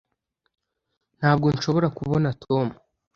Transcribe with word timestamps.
ntabwo 1.17 1.47
nshobora 1.55 1.87
kubona 1.97 2.27
tom 2.43 2.67